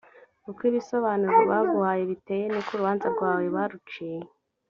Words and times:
uko 0.49 0.61
ibisobanuro 0.69 1.37
baguhaye 1.49 2.03
biteye 2.11 2.45
n’iko 2.47 2.69
urubanza 2.73 3.05
rwawe 3.13 3.45
baruciye, 3.55 4.19